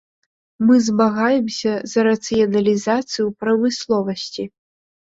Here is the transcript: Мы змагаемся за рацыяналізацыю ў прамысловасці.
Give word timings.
Мы 0.69 0.77
змагаемся 0.85 1.75
за 1.93 1.99
рацыяналізацыю 2.09 3.23
ў 3.27 3.31
прамысловасці. 3.45 4.53